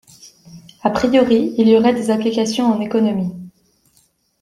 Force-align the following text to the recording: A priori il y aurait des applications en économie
A 0.81 0.89
priori 0.89 1.53
il 1.59 1.69
y 1.69 1.77
aurait 1.77 1.93
des 1.93 2.09
applications 2.09 2.65
en 2.73 2.81
économie 2.81 3.31